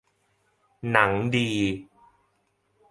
[0.91, 1.49] หนังดี